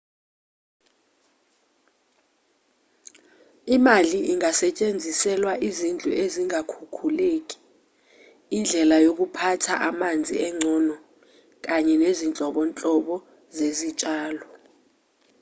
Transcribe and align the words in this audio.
imali 3.75 4.19
ingasetshenziselwa 4.31 5.53
izidlu 5.67 6.11
ezingakhukhuleki 6.23 7.57
indlela 8.57 8.95
yokuphatha 9.05 9.73
amanzi 9.89 10.35
engcono 10.47 10.95
kanye 11.65 11.93
nezinhlobonhlobo 12.03 13.15
zezitshalo 13.57 14.45